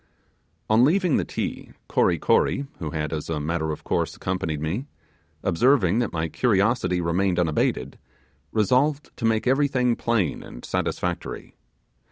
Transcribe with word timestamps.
On 0.67 0.83
leaving 0.83 1.17
the 1.17 1.23
Ti, 1.23 1.73
Kory 1.87 2.17
Kory, 2.17 2.65
who 2.79 2.89
had 2.89 3.13
as 3.13 3.29
a 3.29 3.39
matter 3.39 3.71
of 3.71 3.83
course 3.83 4.15
accompanied 4.15 4.59
me, 4.59 4.87
observing 5.43 5.99
that 5.99 6.11
my 6.11 6.27
curiosity 6.27 6.99
remained 6.99 7.37
unabated, 7.37 7.99
resolved 8.51 9.15
to 9.17 9.25
make 9.25 9.45
everything 9.45 9.95
plain 9.95 10.41
and 10.41 10.65
satisfactory. 10.65 11.53